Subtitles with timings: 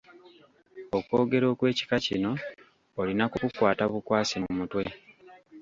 [0.97, 2.31] Okwogera okw'ekika kino
[2.99, 4.83] olina kukukwata bukwasi mu mutwe.